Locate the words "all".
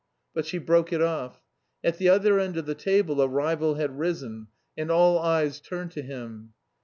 4.89-5.19